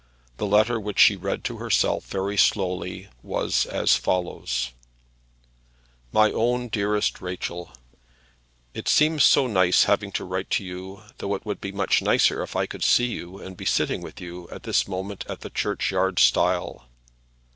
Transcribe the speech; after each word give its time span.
The 0.37 0.47
letter, 0.47 0.79
which 0.79 0.97
she 0.97 1.15
read 1.15 1.43
to 1.43 1.57
herself 1.57 2.07
very 2.07 2.35
slowly, 2.35 3.09
was 3.21 3.67
as 3.67 3.95
follows: 3.95 4.71
MY 6.11 6.31
OWN 6.31 6.69
DEAREST 6.69 7.21
RACHEL, 7.21 7.71
It 8.73 8.87
seems 8.87 9.23
so 9.23 9.45
nice 9.45 9.83
having 9.83 10.11
to 10.13 10.25
write 10.25 10.49
to 10.57 10.63
you, 10.63 11.03
though 11.19 11.35
it 11.35 11.45
would 11.45 11.61
be 11.61 11.71
much 11.71 12.01
nicer 12.01 12.41
if 12.41 12.55
I 12.55 12.65
could 12.65 12.83
see 12.83 13.11
you 13.11 13.37
and 13.37 13.55
be 13.55 13.65
sitting 13.65 14.01
with 14.01 14.19
you 14.19 14.49
at 14.49 14.63
this 14.63 14.87
moment 14.87 15.23
at 15.29 15.41
the 15.41 15.51
churchyard 15.51 16.17
stile. 16.17 16.87